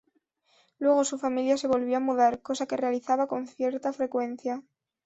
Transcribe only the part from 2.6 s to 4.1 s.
que realizaba con cierta